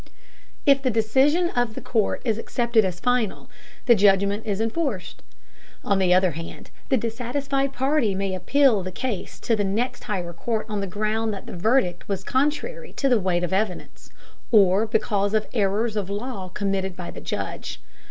If 0.65 0.81
the 0.81 0.89
decision 0.89 1.51
of 1.51 1.75
the 1.75 1.79
court 1.79 2.23
is 2.25 2.39
accepted 2.39 2.83
as 2.83 2.99
final, 2.99 3.51
the 3.85 3.93
judgment 3.93 4.47
is 4.47 4.59
enforced. 4.59 5.21
On 5.83 5.99
the 5.99 6.11
other 6.11 6.31
hand, 6.31 6.71
the 6.89 6.97
dissatisfied 6.97 7.71
party 7.71 8.15
may 8.15 8.33
appeal 8.33 8.81
the 8.81 8.91
case 8.91 9.39
to 9.41 9.55
the 9.55 9.63
next 9.63 10.05
higher 10.05 10.33
court 10.33 10.65
on 10.67 10.81
the 10.81 10.87
ground 10.87 11.35
that 11.35 11.45
the 11.45 11.55
verdict 11.55 12.09
was 12.09 12.23
contrary 12.23 12.93
to 12.93 13.09
the 13.09 13.19
weight 13.19 13.43
of 13.43 13.53
evidence, 13.53 14.09
or 14.51 14.87
because 14.87 15.35
of 15.35 15.45
errors 15.53 15.95
of 15.95 16.09
law 16.09 16.49
committed 16.49 16.97
by 16.97 17.11
the 17.11 17.21
judge. 17.21 17.79